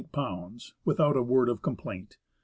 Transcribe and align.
—without 0.83 1.15
a 1.15 1.21
word 1.21 1.47
of 1.47 1.61
complaint. 1.61 2.17